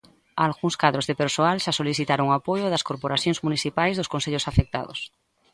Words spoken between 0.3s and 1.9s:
Algúns cadros de persoal xa